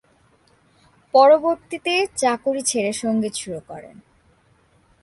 পরবর্তীতে 1.13 1.93
চাকুরী 2.15 2.61
ছেড়ে 2.61 2.91
সঙ্গীত 2.93 3.33
শুরু 3.35 3.59
করেন। 3.67 3.95